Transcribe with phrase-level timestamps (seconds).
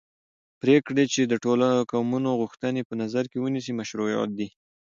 [0.61, 4.47] پرېکړې چې د ټولو قومونو غوښتنې په نظر کې ونیسي مشروعې دي